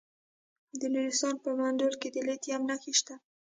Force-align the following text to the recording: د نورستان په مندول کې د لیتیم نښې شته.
د 0.79 0.81
نورستان 0.93 1.35
په 1.43 1.49
مندول 1.59 1.93
کې 2.01 2.09
د 2.11 2.17
لیتیم 2.27 2.61
نښې 2.69 2.93
شته. 2.99 3.15